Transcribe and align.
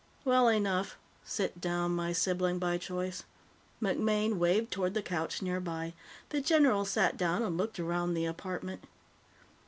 "Well 0.25 0.47
enough. 0.47 0.97
Sit 1.23 1.61
down, 1.61 1.91
my 1.91 2.11
sibling 2.11 2.57
by 2.57 2.79
choice." 2.79 3.21
MacMaine 3.79 4.39
waved 4.39 4.71
toward 4.71 4.95
the 4.95 5.03
couch 5.03 5.43
nearby. 5.43 5.93
The 6.29 6.41
general 6.41 6.85
sat 6.85 7.17
down 7.17 7.43
and 7.43 7.55
looked 7.55 7.79
around 7.79 8.15
the 8.15 8.25
apartment. 8.25 8.83